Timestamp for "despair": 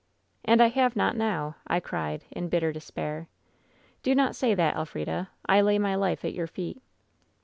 2.73-3.27